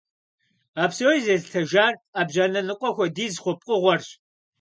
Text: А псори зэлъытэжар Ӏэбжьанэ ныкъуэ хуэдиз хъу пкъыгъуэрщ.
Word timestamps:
А 0.81 0.83
псори 0.89 1.19
зэлъытэжар 1.25 1.93
Ӏэбжьанэ 2.13 2.61
ныкъуэ 2.67 2.89
хуэдиз 2.95 3.33
хъу 3.41 3.51
пкъыгъуэрщ. 3.59 4.09